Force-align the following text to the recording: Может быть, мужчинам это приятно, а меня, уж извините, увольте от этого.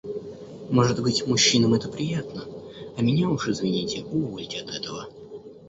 Может 0.71 0.99
быть, 1.03 1.27
мужчинам 1.27 1.75
это 1.75 1.87
приятно, 1.87 2.45
а 2.97 3.03
меня, 3.03 3.29
уж 3.29 3.47
извините, 3.49 4.03
увольте 4.05 4.57
от 4.61 4.71
этого. 4.71 5.07